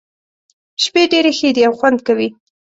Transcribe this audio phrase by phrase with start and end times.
[0.83, 2.27] شپې ډېرې ښې دي او خوند کوي.